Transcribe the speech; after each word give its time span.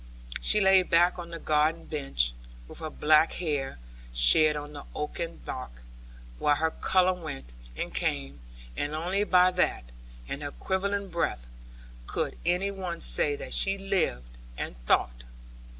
She 0.39 0.59
lay 0.59 0.81
back 0.81 1.19
on 1.19 1.29
the 1.29 1.37
garden 1.37 1.85
bench, 1.85 2.33
with 2.67 2.79
her 2.79 2.89
black 2.89 3.33
hair 3.33 3.77
shed 4.11 4.55
on 4.55 4.73
the 4.73 4.83
oaken 4.95 5.37
bark, 5.45 5.83
while 6.39 6.55
her 6.55 6.71
colour 6.71 7.13
went 7.13 7.53
and 7.77 7.93
came 7.93 8.39
and 8.75 8.95
only 8.95 9.23
by 9.25 9.51
that, 9.51 9.83
and 10.27 10.41
her 10.41 10.49
quivering 10.53 11.09
breath, 11.09 11.45
could 12.07 12.35
any 12.47 12.71
one 12.71 13.01
say 13.01 13.35
that 13.35 13.53
she 13.53 13.77
lived 13.77 14.39
and 14.57 14.75
thought. 14.87 15.25